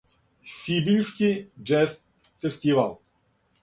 Сибиљски 0.53 1.31
џез 1.71 1.97
фестивал. 2.43 3.03